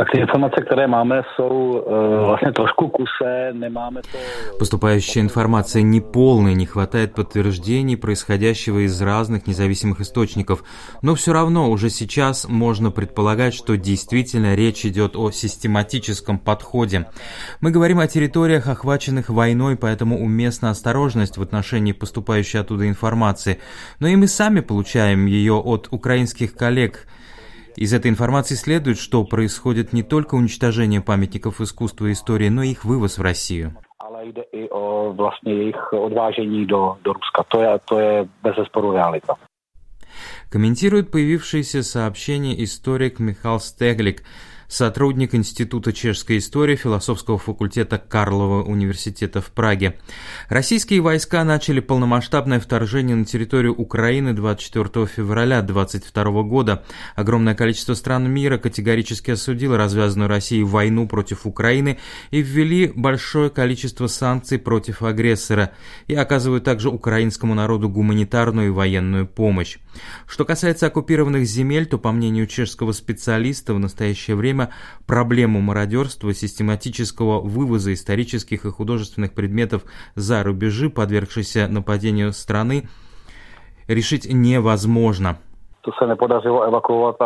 Tak 0.00 0.10
ty 0.10 0.20
informace, 0.20 0.62
které 0.66 0.86
máme, 0.86 1.22
jsou 1.36 1.84
vlastně 2.26 2.52
trošku 2.52 2.88
kuse, 2.88 3.52
nemáme 3.52 4.00
to... 4.00 4.18
Поступающая 4.58 5.22
информация 5.22 5.82
неполная, 5.82 6.54
не 6.54 6.66
хватает 6.66 7.14
подтверждений 7.14 7.96
происходящего 7.96 8.78
из 8.78 9.02
разных 9.02 9.46
независимых 9.46 10.00
источников, 10.00 10.64
но 11.02 11.14
все 11.14 11.32
равно 11.32 11.70
уже 11.70 11.90
сейчас 11.90 12.48
можно 12.48 12.90
предполагать, 12.90 13.52
что 13.52 13.76
действительно 13.76 14.54
речь 14.54 14.86
идет 14.86 15.16
о 15.16 15.30
систематическом 15.32 16.38
подходе. 16.38 17.04
Мы 17.60 17.70
говорим 17.70 17.98
о 17.98 18.06
территориях, 18.06 18.68
охваченных 18.68 19.28
войной, 19.28 19.76
поэтому 19.76 20.18
уместна 20.18 20.70
осторожность 20.70 21.36
в 21.36 21.42
отношении 21.42 21.92
поступающей 21.92 22.60
оттуда 22.60 22.88
информации, 22.88 23.58
но 23.98 24.08
и 24.08 24.16
мы 24.16 24.28
сами 24.28 24.60
получаем 24.60 25.26
ее 25.26 25.56
от 25.56 25.88
украинских 25.90 26.54
коллег– 26.54 27.06
из 27.76 27.92
этой 27.92 28.10
информации 28.10 28.54
следует, 28.54 28.98
что 28.98 29.24
происходит 29.24 29.92
не 29.92 30.02
только 30.02 30.34
уничтожение 30.34 31.00
памятников 31.00 31.60
искусства 31.60 32.06
и 32.06 32.12
истории, 32.12 32.48
но 32.48 32.62
и 32.62 32.70
их 32.70 32.84
вывоз 32.84 33.18
в 33.18 33.22
Россию. 33.22 33.76
Комментирует 40.50 41.10
появившееся 41.10 41.82
сообщение 41.82 42.62
историк 42.64 43.18
Михаил 43.18 43.60
Стеглик– 43.60 44.22
сотрудник 44.70 45.34
Института 45.34 45.92
чешской 45.92 46.38
истории 46.38 46.76
философского 46.76 47.38
факультета 47.38 47.98
Карлова 47.98 48.62
университета 48.62 49.40
в 49.40 49.50
Праге. 49.50 49.98
Российские 50.48 51.00
войска 51.00 51.42
начали 51.44 51.80
полномасштабное 51.80 52.60
вторжение 52.60 53.16
на 53.16 53.24
территорию 53.24 53.74
Украины 53.74 54.32
24 54.32 55.06
февраля 55.06 55.60
2022 55.60 56.42
года. 56.44 56.84
Огромное 57.16 57.54
количество 57.54 57.94
стран 57.94 58.30
мира 58.30 58.58
категорически 58.58 59.32
осудило 59.32 59.76
развязанную 59.76 60.28
Россией 60.28 60.62
войну 60.62 61.08
против 61.08 61.46
Украины 61.46 61.98
и 62.30 62.40
ввели 62.40 62.92
большое 62.94 63.50
количество 63.50 64.06
санкций 64.06 64.58
против 64.58 65.02
агрессора 65.02 65.72
и 66.06 66.14
оказывают 66.14 66.62
также 66.64 66.90
украинскому 66.90 67.54
народу 67.54 67.88
гуманитарную 67.88 68.68
и 68.68 68.70
военную 68.70 69.26
помощь. 69.26 69.78
Что 70.28 70.44
касается 70.44 70.86
оккупированных 70.86 71.44
земель, 71.44 71.86
то, 71.86 71.98
по 71.98 72.12
мнению 72.12 72.46
чешского 72.46 72.92
специалиста, 72.92 73.74
в 73.74 73.80
настоящее 73.80 74.36
время 74.36 74.59
время 74.60 74.72
проблему 75.06 75.60
мародерства, 75.60 76.34
систематического 76.34 77.40
вывоза 77.40 77.92
исторических 77.92 78.64
и 78.64 78.70
художественных 78.70 79.32
предметов 79.32 79.82
за 80.14 80.42
рубежи, 80.42 80.90
подвергшейся 80.90 81.68
нападению 81.68 82.32
страны, 82.32 82.88
решить 83.88 84.26
невозможно– 84.30 85.38
to 85.82 85.92
se 85.98 86.06
nepodařilo 86.06 86.64
evakuovat 86.64 87.16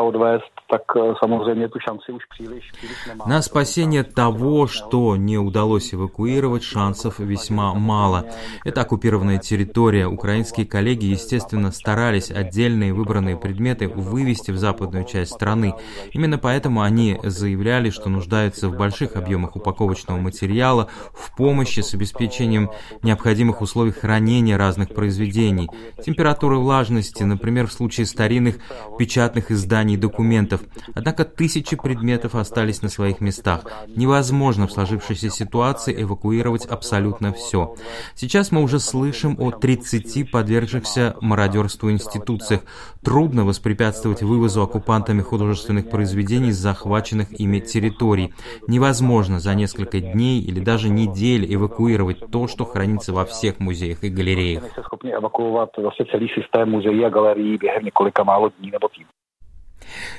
tak 0.78 1.17
samozřejmě 1.20 1.69
tu 1.69 1.78
šanci 1.89 2.12
už 2.12 2.22
příliš, 2.27 2.72
příliš. 2.72 2.97
На 3.27 3.42
спасение 3.42 4.05
того, 4.05 4.67
что 4.67 5.17
не 5.17 5.39
удалось 5.39 5.94
эвакуировать, 5.94 6.62
шансов 6.62 7.19
весьма 7.19 7.75
мало. 7.75 8.25
Это 8.64 8.80
оккупированная 8.80 9.39
территория. 9.39 10.06
Украинские 10.06 10.67
коллеги, 10.67 11.06
естественно, 11.06 11.70
старались 11.70 12.30
отдельные 12.30 12.92
выбранные 12.92 13.36
предметы 13.36 13.89
вывести 13.89 14.50
в 14.50 14.58
западную 14.58 15.05
часть 15.05 15.33
страны. 15.33 15.75
Именно 16.12 16.39
поэтому 16.39 16.83
они 16.83 17.20
заявляли, 17.22 17.91
что 17.91 18.08
нуждаются 18.08 18.69
в 18.69 18.77
больших 18.77 19.17
объемах 19.17 19.56
упаковочного 19.56 20.19
материала, 20.19 20.89
в 21.12 21.36
помощи 21.36 21.80
с 21.80 21.95
обеспечением 21.95 22.70
необходимых 23.02 23.61
условий 23.61 23.92
хранения 23.92 24.58
разных 24.58 24.89
произведений, 24.89 25.69
температуры 26.05 26.58
влажности, 26.58 27.22
например, 27.22 27.67
в 27.67 27.72
случае 27.72 28.06
старинных 28.06 28.56
печатных 28.98 29.50
изданий 29.50 29.97
документов. 29.97 30.64
Однако 30.95 31.25
тысячи 31.25 31.77
предметов 31.77 32.34
остались 32.34 32.83
на 32.83 32.89
своих 32.89 33.20
местах. 33.20 33.65
Невозможно 33.89 34.67
в 34.67 34.73
сложившейся 34.73 35.31
ситуации 35.31 36.03
эвакуировать 36.03 36.67
абсолютно 36.67 37.33
все. 37.33 37.75
Сейчас 38.15 38.53
мы 38.53 38.62
уже 38.62 38.79
слышим 38.79 39.37
о 39.39 39.51
30 39.51 40.30
подвергшихся 40.30 41.17
мародерству 41.20 41.91
институциях. 41.91 42.63
Трудно 43.02 43.45
воспрепятствовать 43.45 44.23
вывозу 44.23 44.63
оккупантами 44.63 45.23
художественных 45.23 45.91
произведений 45.91 46.52
с 46.52 46.57
захваченных 46.57 47.39
ими 47.41 47.61
территорий. 47.61 48.33
Невозможно 48.67 49.41
за 49.41 49.55
несколько 49.55 50.01
дней 50.01 50.41
или 50.41 50.61
даже 50.61 50.89
недель 50.89 51.52
эвакуировать 51.55 52.31
то, 52.31 52.48
что 52.48 52.64
хранится 52.64 53.13
во 53.13 53.25
всех 53.25 53.61
музеях 53.61 54.05
и 54.05 54.08
галереях 54.08 54.64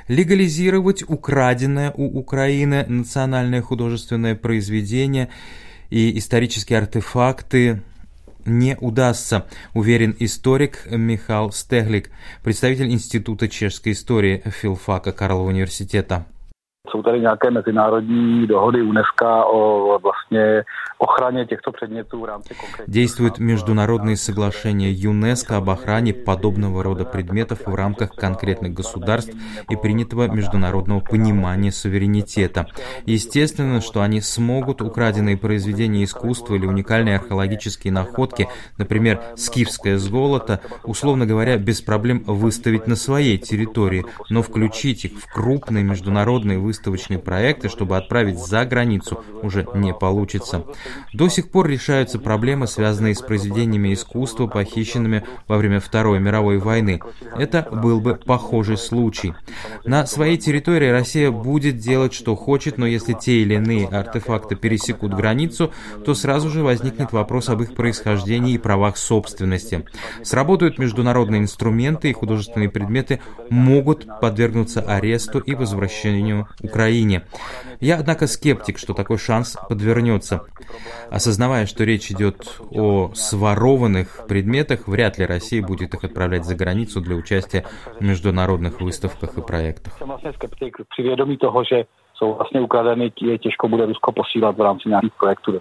Легализировать 0.07 1.03
украденное 1.07 1.91
у 1.91 2.17
Украины 2.17 2.85
национальное 2.87 3.61
художественное 3.61 4.35
произведение 4.35 5.29
и 5.89 6.17
исторические 6.17 6.79
артефакты 6.79 7.81
не 8.45 8.77
удастся, 8.79 9.47
уверен 9.73 10.15
историк 10.19 10.87
Михаил 10.89 11.51
Стеглик, 11.51 12.11
представитель 12.43 12.91
Института 12.91 13.49
чешской 13.49 13.93
истории 13.93 14.43
филфака 14.45 15.11
Карлова 15.11 15.47
университета. 15.49 16.25
Jsou 16.91 17.01
tady 17.01 17.19
nějaké 17.19 17.51
mezinárodní 17.51 18.47
dohody 18.47 18.81
UNESCO 18.81 19.25
o 19.51 20.00
vlastně 20.00 20.63
охране 20.97 21.46
těchto 21.46 21.72
předmětů 21.72 22.22
в 22.22 22.25
rámci 22.25 22.56
Действуют 22.88 23.40
международные 23.40 24.18
соглашения 24.18 24.91
ЮНЕСКО 24.91 25.57
об 25.57 25.69
охране 25.69 26.13
подобного 26.13 26.84
рода 26.84 27.06
предметов 27.06 27.59
в 27.66 27.75
рамках 27.75 28.16
конкретных 28.16 28.74
государств 28.74 29.34
и 29.69 29.75
принятого 29.75 30.28
международного 30.28 31.00
понимания 31.00 31.72
суверенитета. 31.72 32.66
Естественно, 33.06 33.81
что 33.81 34.01
они 34.01 34.22
смогут 34.22 34.81
украденные 34.81 35.38
произведения 35.38 36.03
искусства 36.03 36.56
или 36.56 36.66
уникальные 36.66 37.16
археологические 37.18 37.91
находки, 37.91 38.47
например, 38.78 39.22
скифское 39.35 39.97
золото, 39.97 40.62
условно 40.84 41.25
говоря, 41.25 41.57
без 41.57 41.81
проблем 41.81 42.24
выставить 42.25 42.88
на 42.88 42.95
своей 42.95 43.38
территории, 43.38 44.06
но 44.29 44.41
включить 44.41 45.06
их 45.06 45.19
в 45.19 45.34
крупные 45.34 45.84
международные 45.84 46.59
выставочные 46.75 47.19
проекты, 47.19 47.69
чтобы 47.69 47.97
отправить 47.97 48.38
за 48.38 48.66
границу, 48.66 49.24
уже 49.41 49.66
не 49.74 49.94
получится. 49.94 50.66
До 51.13 51.30
сих 51.30 51.50
пор 51.50 51.68
решаются 51.68 52.19
проблемы, 52.19 52.68
связанные 52.68 53.16
с 53.16 53.22
произведениями 53.22 53.94
искусства, 53.94 54.47
похищенными 54.47 55.24
во 55.47 55.58
время 55.58 55.80
Второй 55.80 56.19
мировой 56.19 56.58
войны. 56.58 57.00
Это 57.38 57.68
был 57.72 58.02
бы 58.02 58.16
похожий 58.16 58.78
случай. 58.78 59.34
На 59.86 60.06
своей 60.06 60.38
территории 60.38 60.90
Россия 60.90 61.31
будет 61.31 61.78
делать, 61.78 62.13
что 62.13 62.36
хочет, 62.36 62.78
но 62.78 62.86
если 62.86 63.13
те 63.13 63.42
или 63.42 63.56
иные 63.56 63.88
артефакты 63.88 64.56
пересекут 64.56 65.13
границу, 65.13 65.72
то 66.03 66.13
сразу 66.13 66.50
же 66.50 66.63
возникнет 66.63 67.13
вопрос 67.13 67.50
об 67.50 67.62
их 67.62 67.74
происхождении 67.74 68.56
и 68.56 68.57
правах 68.57 68.97
собственности. 68.97 69.86
Сработают 70.24 70.78
международные 70.78 71.42
инструменты 71.42 72.09
и 72.09 72.13
художественные 72.13 72.69
предметы 72.69 73.22
могут 73.50 74.07
подвергнуться 74.19 74.81
аресту 74.81 75.40
и 75.40 75.56
возвращению 75.56 76.47
Украине. 76.65 77.25
Я, 77.79 77.97
однако, 77.99 78.27
скептик, 78.27 78.77
что 78.77 78.93
такой 78.93 79.17
шанс 79.17 79.57
подвернется. 79.69 80.41
Осознавая, 81.09 81.65
что 81.65 81.83
речь 81.83 82.11
идет 82.11 82.59
о 82.71 83.11
сворованных 83.13 84.25
предметах, 84.27 84.87
вряд 84.87 85.17
ли 85.17 85.25
Россия 85.25 85.61
будет 85.61 85.93
их 85.93 86.03
отправлять 86.03 86.45
за 86.45 86.55
границу 86.55 87.01
для 87.01 87.15
участия 87.15 87.65
в 87.99 88.03
международных 88.03 88.81
выставках 88.81 89.37
и 89.37 89.41
проектах. 89.41 89.93
jsou 92.17 92.33
vlastně 92.33 92.61
ukradeny, 92.61 93.11
je 93.21 93.37
těžko 93.37 93.67
bude 93.67 93.85
Rusko 93.85 94.11
posílat 94.11 94.57
v 94.57 94.61
rámci 94.61 94.89
nějakých 94.89 95.13
projektů 95.19 95.51
do. 95.51 95.59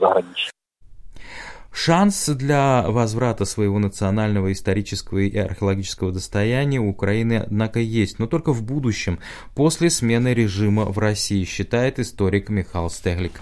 Шанс 1.77 2.29
для 2.29 2.85
возврата 2.87 3.45
своего 3.45 3.81
национального 3.81 4.53
исторического 4.53 5.19
и 5.19 5.37
археологического 5.37 6.12
достояния 6.12 6.79
у 6.79 6.89
Украины, 6.89 7.43
однако, 7.45 7.81
есть, 7.81 8.21
но 8.21 8.29
только 8.29 8.53
в 8.53 8.62
будущем, 8.62 9.19
после 9.57 9.91
смены 9.91 10.34
режима 10.34 10.84
в 10.84 10.99
России, 10.99 11.45
считает 11.45 11.98
историк 11.98 12.48
Михаил 12.48 12.89
Стеглик. 12.91 13.41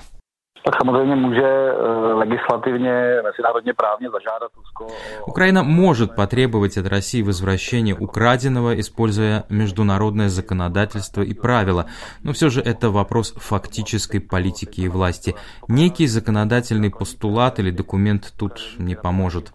Tak 0.65 0.75
samozřejmě 0.81 1.17
může 1.17 1.73
legislativně, 2.15 2.93
mezinárodně 3.25 3.73
právně 3.75 4.09
zažádat 4.11 4.51
Rusko. 4.57 4.87
Украина 5.27 5.63
может 5.63 6.15
потребовать 6.15 6.77
от 6.79 6.87
России 6.87 7.23
возвращения 7.23 7.95
украденного, 7.95 8.81
используя 8.81 9.45
международное 9.49 10.29
законодательство 10.29 11.23
и 11.23 11.35
правила, 11.35 11.87
но 12.23 12.33
все 12.33 12.49
же 12.51 12.61
это 12.61 12.91
вопрос 12.91 13.35
фактической 13.37 14.21
политики 14.21 14.81
и 14.83 14.89
власти. 14.89 15.35
Некий 15.69 16.07
законодательный 16.07 16.91
постулат 16.91 17.59
или 17.59 17.71
документ 17.71 18.33
тут 18.39 18.61
не 18.79 18.95
поможет. 18.95 19.53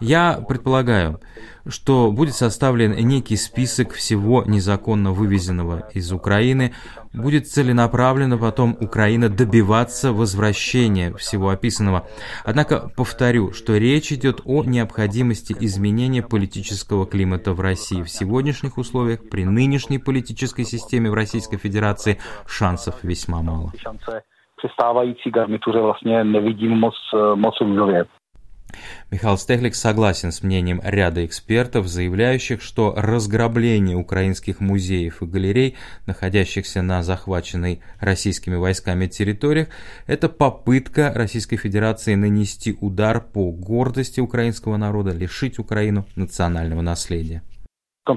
Я 0.00 0.40
предполагаю, 0.48 1.20
что 1.68 2.12
будет 2.12 2.34
составлен 2.34 2.92
некий 3.08 3.36
список 3.36 3.92
всего 3.92 4.44
незаконно 4.46 5.12
вывезенного 5.12 5.88
из 5.94 6.12
Украины, 6.12 6.72
будет 7.16 7.48
целенаправленно 7.48 8.38
потом 8.38 8.76
Украина 8.80 9.28
добиваться 9.28 10.12
возвращения 10.12 11.12
всего 11.14 11.50
описанного. 11.50 12.06
Однако 12.44 12.90
повторю, 12.96 13.52
что 13.52 13.76
речь 13.76 14.12
идет 14.12 14.40
о 14.44 14.64
необходимости 14.64 15.56
изменения 15.60 16.22
политического 16.22 17.06
климата 17.06 17.52
в 17.52 17.60
России. 17.60 18.02
В 18.02 18.10
сегодняшних 18.10 18.78
условиях, 18.78 19.28
при 19.30 19.44
нынешней 19.44 19.98
политической 19.98 20.64
системе 20.64 21.10
в 21.10 21.14
Российской 21.14 21.56
Федерации, 21.56 22.18
шансов 22.46 23.02
весьма 23.02 23.42
мало. 23.42 23.72
Při 24.56 24.68
stávající 24.72 25.30
garnituře 25.30 25.80
vlastně 25.80 26.24
nevidím 26.24 26.80
moc, 26.80 26.94
moc. 27.34 27.54
Михаил 29.10 29.38
Стехлик 29.38 29.74
согласен 29.74 30.32
с 30.32 30.42
мнением 30.42 30.80
ряда 30.82 31.24
экспертов, 31.24 31.86
заявляющих, 31.86 32.60
что 32.60 32.94
разграбление 32.96 33.96
украинских 33.96 34.60
музеев 34.60 35.22
и 35.22 35.26
галерей, 35.26 35.76
находящихся 36.06 36.82
на 36.82 37.02
захваченной 37.02 37.80
российскими 38.00 38.56
войсками 38.56 39.06
территориях, 39.06 39.68
это 40.06 40.28
попытка 40.28 41.12
Российской 41.14 41.56
Федерации 41.56 42.14
нанести 42.14 42.76
удар 42.80 43.20
по 43.20 43.50
гордости 43.50 44.20
украинского 44.20 44.76
народа, 44.76 45.12
лишить 45.12 45.58
Украину 45.58 46.04
национального 46.16 46.80
наследия. 46.80 47.42
В. 48.06 48.14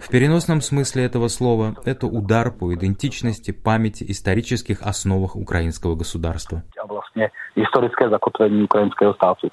В 0.00 0.08
переносном 0.10 0.60
смысле 0.60 1.04
этого 1.04 1.28
слова 1.28 1.74
это 1.86 2.06
удар 2.06 2.50
по 2.50 2.74
идентичности, 2.74 3.52
памяти, 3.52 4.04
исторических 4.06 4.82
основах 4.82 5.34
украинского 5.34 5.94
государства. 5.94 6.62
Vlastně 7.14 7.30
historické 7.56 8.08
zakotvení 8.08 8.62
ukrajinského 8.62 9.14
státu. 9.14 9.48